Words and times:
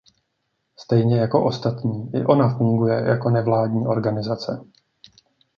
Stejně 0.79 1.19
jako 1.19 1.45
ostatní 1.45 2.11
i 2.15 2.25
ona 2.25 2.57
funguje 2.57 3.03
jako 3.07 3.29
nevládní 3.29 3.87
organizace. 3.87 4.65